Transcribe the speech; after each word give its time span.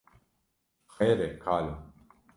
Xêr 0.93 1.17
e 1.27 1.31
kalo 1.43 1.73